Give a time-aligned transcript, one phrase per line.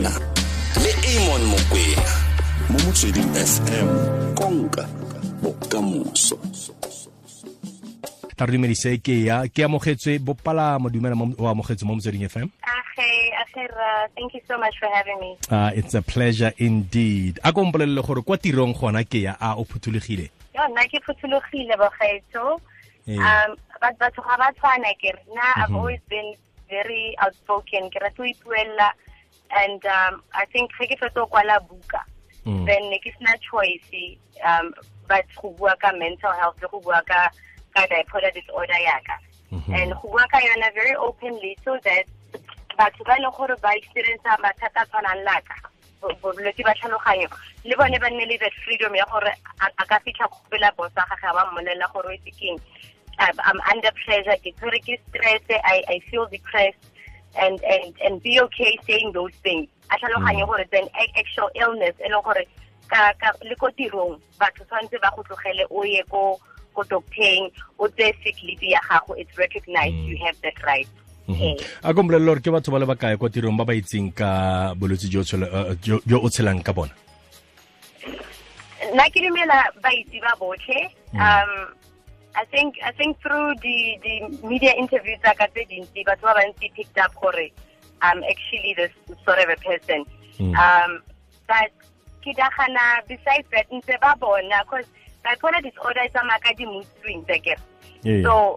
[0.00, 0.20] makwena
[0.82, 2.12] le amon mokwena
[2.70, 3.88] mo motsweding fm
[4.34, 4.84] konka
[5.42, 6.36] bokamoso
[8.36, 13.32] tla re dumedise ke ya Keamogetswe Bopalamo dumela mo- o amogetswe mo motsweding fm Age,
[13.40, 15.36] Akhira, thank you so much for having me.
[15.50, 19.54] uh, it's a pleasure indeed a ko mpolelele gore kwa tirong gona ke ya a
[19.56, 22.60] o phuthologile Yo, nna ke phuthologile bagaetsho.
[23.08, 23.16] Ee.
[23.16, 25.22] Um, but batho ga ba tshwana ke re.
[25.32, 26.34] Nna I've always been
[26.68, 27.88] very outspoken.
[27.90, 28.90] Ke rata ho ipuella
[29.56, 32.02] and um, I think ge ke fetsa ho kwala buka
[32.46, 32.64] Mm.
[32.64, 34.16] then ne ke sena choice
[34.48, 34.72] um
[35.06, 37.28] but go bua ka mental health le go bua ka
[37.76, 39.12] ka bipolar disorder yaka
[39.76, 42.08] and go bua ka yona very openly so that
[42.80, 45.52] batho ba leng gore ba experience mathata tshwanang laka
[46.00, 47.28] bo- bo- bolwetse ba tlhaloganyo
[47.68, 51.04] le bone ba nne le that freedom ya gore a ka fitlha go pela bosa
[51.12, 52.56] gage a ba mmolelela gore o itse keng.
[53.20, 56.80] I'm I'm under pressure ke tshwere ke stress I I feel depressed
[57.36, 59.68] and and and be okay saying those things.
[59.90, 62.44] A tlhaloganye gore then a- actual illness e leng gore
[62.90, 66.38] ka ka le ko tirong batho tshwanetse ba go tlogele o ye ko
[66.74, 70.88] ko doctoreng o tseye sick leave ya gago it's recognized you have that right.
[71.30, 71.54] Eh.
[71.86, 74.74] a ko mpolelele gore ke batho ba le bakae kwa tirong ba ba itseng ka
[74.74, 76.90] bolwetse jo o tshele- uh, jo jo o tshelang ka bona?
[78.90, 80.80] Nna ke dumela baitsi ba botlhe
[81.14, 81.50] um
[82.34, 84.14] i think i think through the the
[84.46, 87.48] media interviews tsa ka tse dintsi batho ba bantsi picked up gore
[88.02, 88.92] i'm actually this
[89.24, 90.04] sort of a person
[90.40, 90.56] Mm.
[90.56, 91.02] um
[91.44, 91.68] but
[92.24, 94.88] ke dagana besides that ntse ba bona because
[95.24, 98.22] bipolar disorder e tsamaya ka di-mood swings Ee.
[98.24, 98.56] so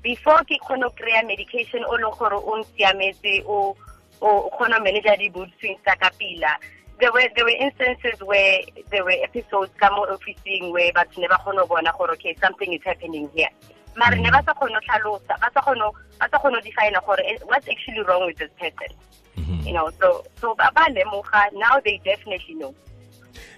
[0.00, 3.76] before ke kgone go kry-a medication o leng gore o nsiametse o
[4.24, 6.56] o kgone go manage di-mood swings tsa ka pila
[7.00, 11.28] there were there were instances where there were episodes ka mo officing where batho ne
[11.28, 13.48] ba kgone go bona gore okay something is happening here.
[13.96, 15.88] Mare ne ba sa kgone go tlhalosa ba sa kgone
[16.20, 18.92] ba sa kgone define gore eh, what's actually wrong with this person?
[19.66, 22.74] You know so so ba ba lemoga now they definitely know.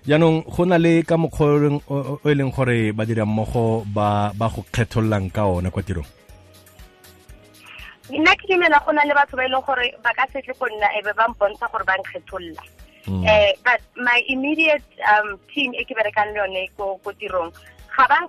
[0.07, 3.27] Jaanong go na le ka mokgwa o leng- o o e leng gore ba dira
[3.27, 6.07] mmogo ba ba go kgethololang ka ona kwa tirong?
[8.11, 10.67] Nna ke dumela go na le batho ba e leng gore ba ka setle go
[10.71, 12.63] nna ebe ba mpontsha gore ba nkgetholola
[13.03, 13.27] Mm.
[13.27, 17.51] eh but my immediate um team e ke berekang le yone ko tirong
[17.91, 18.23] ga ba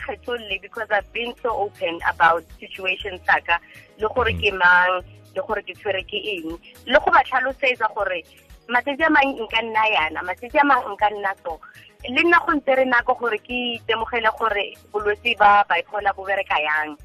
[0.61, 3.62] because i've been so open about situations tsaka
[4.01, 6.57] le gore ke mang le gore ke tshwere ke eng.
[6.85, 8.22] Le go ba tlhalosetsa gore
[8.69, 11.59] matsatsi a mang nka nna yana matsatsi a mang nka nna so.
[12.09, 16.57] Le nna go ntse re nako gore ke itemogele gore bolwetse ba bipolar bo bereka
[16.62, 16.97] yang.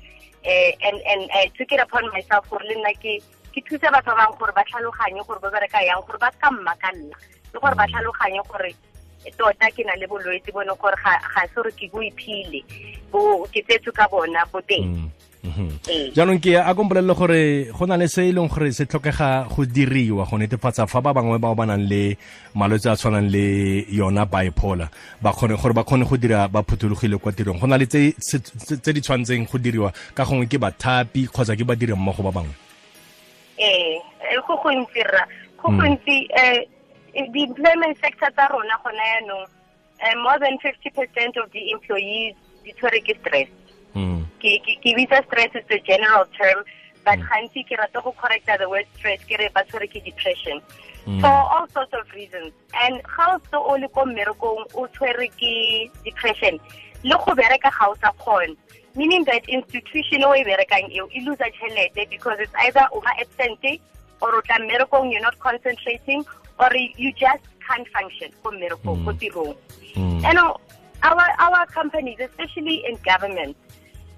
[0.45, 3.21] Eh and and I took it upon myself gore le nna ke
[3.53, 6.53] ke thuse batho ba bang gore ba tlhaloganye gore ba bereka yang gore ba ska
[6.53, 7.17] mmakalla
[7.53, 8.71] le gore ba tlhaloganye gore
[9.37, 12.61] tota ke na le bolwetse bo e gore ga ga se gore ke boiphile
[13.13, 15.49] bo ke tsetse ka bona bo teng Mm.
[15.49, 15.71] Mhm.
[15.89, 16.11] Ee.
[16.11, 19.65] jaanong ke a kompolelele gore go na le se e leng gore se tlhokega go
[19.65, 22.17] diriwa go netefatsa fa ba bangwe bao ba nang le
[22.55, 24.91] malwetse a tshwanang le yona bipolar
[25.23, 28.93] ba kgone gore ba kgone go dira ba phuthologile kwa tirong go na le tse
[28.93, 32.55] di tshwanetseng go diriwa ka gongwe ke bathapi kgotsa ke badiri mmogo ba bangwe
[33.63, 33.95] eh
[34.27, 35.23] eh, go gontsi ra
[35.63, 36.67] go gontsi eh
[37.33, 39.47] the-employment sector tsa rona gona yaanong
[40.01, 42.35] eh, more than 50 percent of the employees
[42.65, 43.49] di tshwere ke stress.
[43.95, 44.23] Mm.
[44.39, 46.63] ke bitsa stress is the general term
[47.05, 50.61] but gantsi ke rata go correcta the word stress ke re ba tshwere ke depression.
[51.21, 52.53] For all sorts of reasons.
[52.85, 55.55] And ga o ntse o le ko mmerekong o tshwere ke
[56.05, 56.61] depression
[57.03, 58.57] le go bereka ga o sa kgone.
[58.95, 63.65] Meaning that institution o e berekang eo e loser tšhelete because it's either over absent
[64.21, 66.25] or o tla mmerekong you're not concentrating
[66.59, 69.57] or you just can't function ko mmerekong ko tirong
[69.99, 70.23] Mm.
[70.23, 70.55] you know,
[71.03, 73.57] our our companies, especially in government,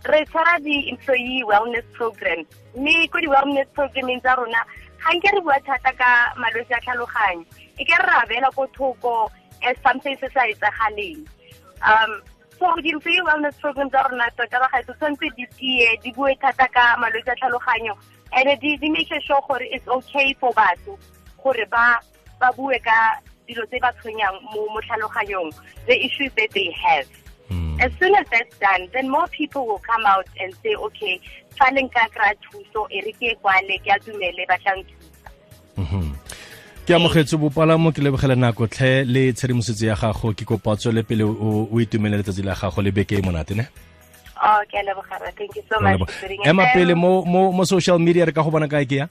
[0.05, 2.45] re tshwara di-employee wellness program.
[2.77, 4.61] Mme ko di-wellness programming tsa rona
[5.01, 7.45] ga nke re bua thata ka malwetse a tlhaloganyo.
[7.79, 9.31] E ke re ra beela ko thoko
[9.63, 11.25] as something se sa etsagaleng.
[11.81, 12.21] Um
[12.59, 16.69] so di-employee wellness program tsa rona tota ba gaetso tshwanetse di tie di bue thata
[16.69, 17.95] ka malwetse a tlhaloganyo.
[18.33, 20.99] And di di make sure gore it's okay for batho
[21.41, 22.01] gore ba
[22.41, 25.51] ba bue ka dilo tse ba tshwenyang mo mo tlhaloganyong
[25.87, 27.07] the issues that they have
[27.51, 27.83] Mm.
[27.83, 31.19] as soon as that's done, then more people will come out and say, okay,
[31.59, 35.29] faneng ka kra thuso, e re ke kwale, ke a dumele, ba tla nthusa.
[35.77, 36.15] Mhm.
[36.87, 41.67] Keamogetswe Bopalamo ke lebogele nako tlhe le tshedimosetso ya gago ke kopa tswele pele o
[41.83, 43.67] itumele letsatsi la gago le beke e monate ne
[44.43, 45.27] Oh, ke a lebogara.
[45.35, 45.99] Thank you so much.
[45.99, 49.09] lebo- ema pele mo social media re ka go bona kae ke ya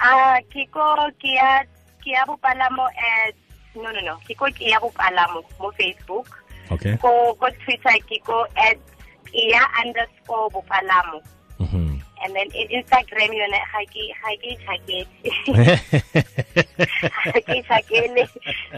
[0.00, 0.84] Ah, ke ko
[1.16, 1.64] ke ya
[2.04, 3.34] ke ya bopalamo at
[3.74, 6.28] no no no, ke ko ke ya bopalamo mo Facebook.
[6.70, 8.76] okay Ko ko Twitter ke ko at
[9.24, 11.18] ke ya underscore bopalamo.
[11.58, 12.02] Mhm.
[12.24, 15.06] and then in Instagram yona ga ke ga ke tshakele
[17.32, 18.24] ga ke tshakele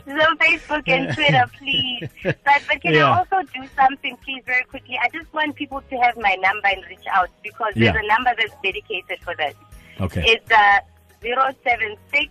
[0.04, 2.08] so Facebook and Twitter please
[2.44, 3.06] but but can Yeah.
[3.10, 6.68] I also do something please very quickly I just want people to have my number
[6.68, 9.54] and reach out because there's a number that's dedicated for that
[10.00, 10.80] okay it's uh
[11.22, 12.28] 076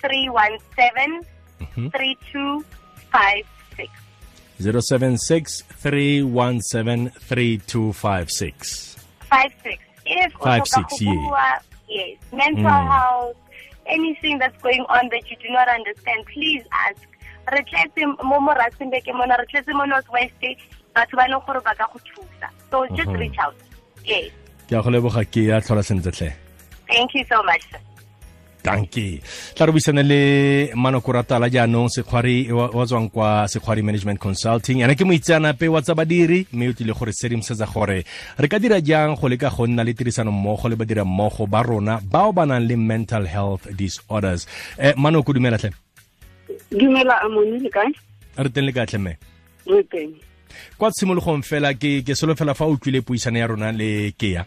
[0.00, 1.22] 317
[1.60, 1.90] Mhm.
[1.92, 3.90] 3256
[4.58, 8.96] 076 317 3256
[9.28, 9.78] five six.
[10.08, 11.58] If Five, six, yeah.
[11.88, 12.88] yes, mental Mm.
[12.94, 13.36] health,
[13.86, 17.02] anything that's going on that you do not understand, please ask.
[17.52, 20.34] Re tletse mo mo Rustenburg mona, re tletse mo Northwest,
[20.94, 22.48] batho ba leng gore ba ka go thusa.
[22.70, 23.18] So just Mhm.
[23.18, 23.54] reach out.
[24.04, 24.30] Yes.
[24.68, 26.32] ke a go leboga ke ya tlhola sentle tlhe
[26.88, 27.62] Thank you so much.
[27.70, 27.80] sir.
[28.66, 29.22] Tanki.
[29.54, 30.20] Tla re buisane le
[30.74, 34.82] manoko ratala jaanong sekgwari wa wa tswang kwa sekgwari management consulting.
[34.82, 38.02] Yana ke moitseanape wa tsa badiri mme o tlile gore sedimosetsa gore
[38.38, 41.62] re ka dira jang go leka go nna le tirisano mmogo le badira mmogo ba
[41.62, 44.46] rona bao ba nang le mental health disorders.
[44.78, 45.70] Eh, manoko dumela tlhe
[46.70, 47.92] dumela amone le kae?
[48.36, 49.14] Re teng le ka tlhe mme
[49.66, 50.12] re teng.
[50.78, 54.46] Kwa tshimologong fela ke ke solo fela fa o tlile puisano ya rona le keya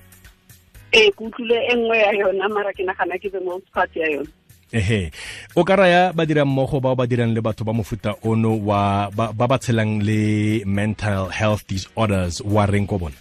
[0.93, 4.07] ee ke utlwile e nngwe ya yona mara ke nagana ke be mo part ya
[4.09, 4.31] yona.
[4.73, 5.09] Ehe.
[5.55, 9.57] O ka raya badirammogo bao ba dirang le batho ba mofuta ono wa ba ba
[9.57, 13.17] tshelang le mental health disorders wa reng ko bona?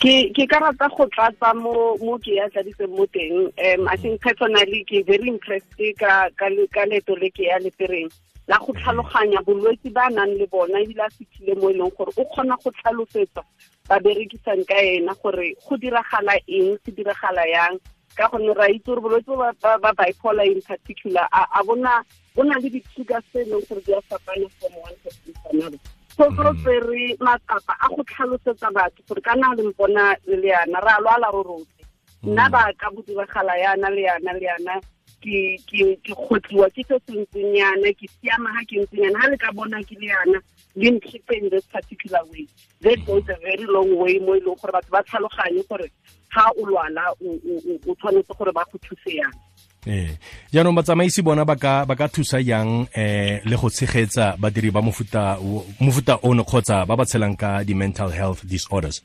[0.00, 3.52] Ke ke ka rata go tlatsa mo mo ke ya tladitseng mo teng.
[3.52, 5.68] Um i think personally ke very impressed
[6.00, 8.08] ka ka leto le ke ya lepereng
[8.48, 12.12] la go tlhaloganya bolwetse ba nang le bona ebile a fitlhile mo e leng gore
[12.16, 13.42] o kgona go tlhalosetsa
[13.88, 17.78] ba berekisang ka ena gore go diragala eng se diragala yang.
[18.16, 22.02] Ka gonne ra itse gore bolwetse ba- ba ba bipolar in particular a a bona
[22.34, 25.50] bo na le di-triggers tse e leng gore di a fapana from one person to
[25.50, 25.78] another.
[26.16, 30.48] So re tsere matsapa a go tlhalosetsa batho gore ka na le mpona le le
[30.54, 31.84] yana re a lwala ro rotlhe
[32.24, 34.80] nna ba ka bo diragala yana le yana le yana
[35.22, 39.18] ke ke ke kgotliwa ke se se ntseng yana ke siama ha ke ntseng yana
[39.22, 40.38] ha le ka bona ke le yana
[40.76, 42.46] le ntlhipe in this particular way.
[42.82, 45.88] That goes a very long way mo e leng gore batho ba tlhaloganye gore
[46.28, 49.40] ha o lwala o tshwanetse gore ba go thuse yana
[49.86, 50.18] ee
[50.52, 56.42] jaanong batsamaisi bona ba ka thusa yang eh le go tshegetsa badiri ba mofuta ono
[56.44, 59.02] kgotsa ba ba tshelang ka di-mental health disorders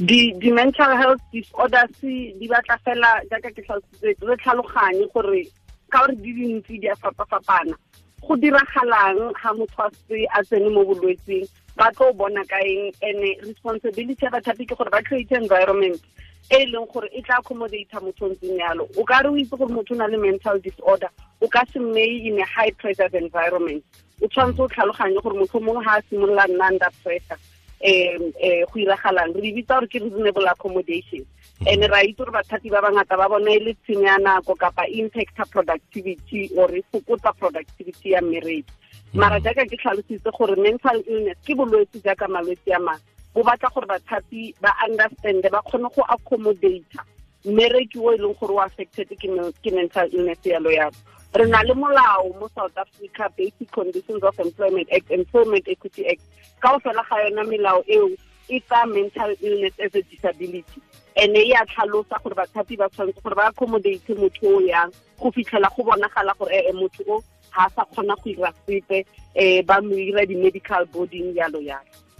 [0.00, 5.44] di di mental health disorders di batla fela jaaka ke tlhalositse re tlhaloganye gore
[5.92, 7.76] ka gore di dintsi di a fapa-fapana.
[8.24, 11.44] Go diragalang ga motho a se a tsene mo bolwetseng
[11.76, 12.88] ba tlo bona ka eng?
[13.04, 16.00] And responsibility ya bathapi ke gore ba create environment
[16.48, 19.36] e e leng gore e tla accommodata motho o ntseng yalo o ka re o
[19.36, 21.12] itse gore motho o na le mental disorder
[21.44, 23.84] o ka se mmeye in a high pressure environment.
[24.24, 27.36] O tshwanetse o tlhaloganye gore motho o mongwe ga a simolola nna under pressure
[27.82, 29.34] um eh go iragalang.
[29.34, 31.26] Re bitsa gore ke reasonable accommodation.
[31.66, 34.86] And ra itse gore bathapi ba bangata ba bona e le tshenyo ya nako kapa
[34.88, 38.72] impacta productivity or e fokotsa productivity ya mmereki
[39.14, 43.68] mara jaaka ke tlhalositse gore mental illness ke bolwetse jaaka malwetse a mangwe bo batla
[43.74, 47.04] gore bathapi ba understande ba kgone go accommodata
[47.44, 50.96] mmereki o e leng gore o affected ke mental illness yalo yalo
[51.34, 56.20] re na le molao mo south africa basic conditions of employment act employment equity act
[56.60, 58.08] ka o fela ga yona melao eo
[58.48, 60.80] e tsaya mental illness as a disability
[61.16, 65.30] and e a tlhalosa gore bathapi ba tshwanetse gore ba accommodate motho o yang go
[65.30, 67.22] fitlhela go bonagala gore ee motho o
[67.56, 72.11] ga sa kgona go sepe um ba mo ira di-medical boarding yalo yalo.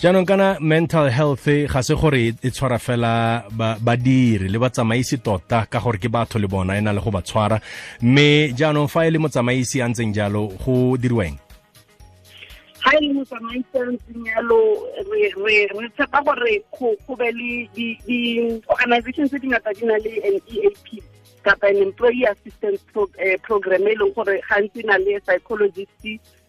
[0.00, 5.66] Jaanong kana mental health ga se gore e tshwara fela ba- badiri le batsamaisi tota
[5.70, 7.60] ka gore ke batho le bona e na le go ba tshwara.
[8.02, 11.38] Mme jaanong fa e le motsamaisi a ntseng jalo go diriweng
[12.84, 14.58] ga e le motsamaisi a ntseng jalo
[15.08, 20.76] re tshepa gore go be le di- di-organizations tse dingata di na le an eap
[21.44, 22.80] kapa an employee assistance
[23.18, 26.04] eh, program e leng gore gantsi e na le psychologist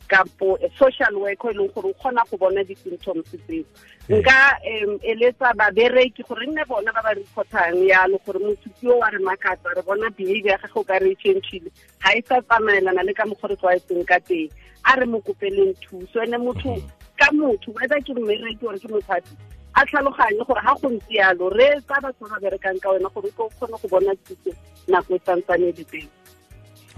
[0.07, 3.63] kapo social worker e leng gore o kgona go bona di-symptoms tseo.
[4.09, 4.37] Nka
[4.71, 9.19] um eletsa babereki gore nne bona ba ba reportang yalo gore ke o wa re
[9.19, 11.71] makatsa re bona behavior ya gage o ka re e changile
[12.03, 14.49] ga e sa tsamaelana le ka mokgwa re tlwaetseng ka teng.
[14.85, 16.21] A re mo kopeleng thuso.
[16.21, 16.77] Ene motho
[17.17, 19.33] ka motho whether ke mmereki ore ke mothati
[19.75, 23.31] a tlhaloganye gore ga go ntse yalo re tsa batho ba berekang ka wena gore
[23.37, 24.51] o kgone go bona thuso
[24.87, 26.09] nako e santsane e le teng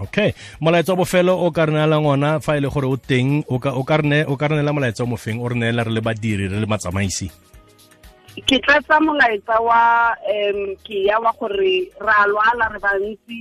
[0.00, 0.34] okay.
[0.60, 3.96] Molaetsa bofelo o ka re neelang ona fa e le gore o teng o ka
[3.98, 7.30] re neela molaetsa o mofeng o re neela re le badiri re le matsamaisi?
[8.46, 13.38] Ke tlatsa molaetsa wa um ke ya wa gore ra lwala re bantsi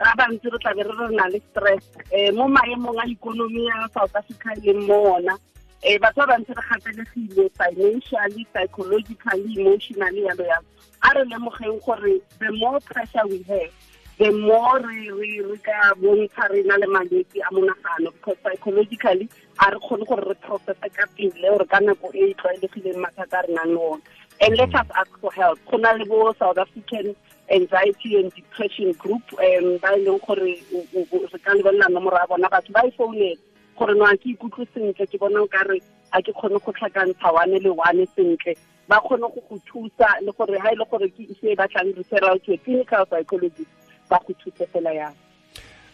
[0.00, 3.88] ra bantsi re tlabe re re na le stress um mo maemong a ikonomi ya
[3.92, 5.36] south africa e leng mo ona.
[5.84, 10.66] Um batho ba bantsi re gatelegile financially psychologically emotionally yalo yalo.
[11.04, 13.72] A re lemogeng gore the more pressure we have
[14.20, 19.26] the more re re re ka bontsha re na le malwetse a monagano because psychologically
[19.64, 23.40] a re kgone gore re processe ka pele gore ka nako e e tlwaelegileng mathata
[23.40, 24.02] a re nang le one.
[24.42, 25.58] And let us ask for help.
[25.70, 27.16] Go na le bo south african
[27.50, 32.52] anxiety and depression group um ba e leng gore re ka lebelela nomoro ya bona.
[32.52, 33.38] Batho ba e founela
[33.78, 35.80] gore no ke ikutlwe sentle ke bona nkare
[36.12, 38.52] a ke kgone go tlhakantsha one le one sentle.
[38.86, 41.96] Ba kgone go go thusa le gore ha e le gore ke ise e batlang
[41.96, 43.79] referral to a clinical psychologist
[44.10, 45.14] ba go thuse fela yang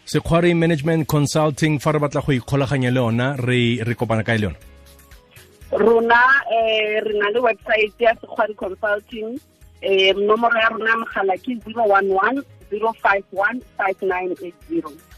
[0.06, 4.46] sekgwari management consulting fa re batla go ikgolaganya le ona re re kopana kae le
[4.48, 4.60] yona?
[5.72, 9.34] Rona eh re na le website ya sekgwari consulting.
[9.82, 15.15] Eh nomoro ya rona mogala ke 011 051 5980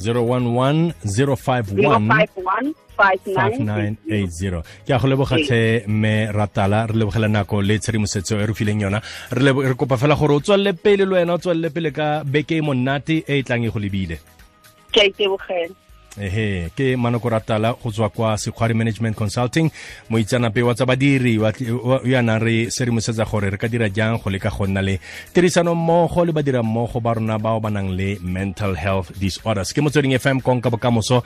[0.00, 8.46] 011 051 5980 ke a go lebogatlhe mme ratala re lebogela nako le tshedimosetso e
[8.46, 9.02] re fileng yona.
[9.30, 12.60] Re kopa fela gore o tswelele pele le wena o tswelele pele ka beke e
[12.60, 14.18] monate e e tlang e go lebile.
[14.92, 15.83] Ke a itebogela
[16.18, 19.70] ehe ke manoko ratala go tswa kwa sekgwari management consulting.
[20.10, 21.46] Moitsanape wa tsa badiri yo
[22.18, 24.98] a nang re sedimosetsa gore re ka dira jang go leka go nna le
[25.32, 29.72] tirisano mmogo le badira mmogo ba rona bao ba nang le mental health disorders.
[29.72, 31.22] Ke motsweding fm konka bokamoso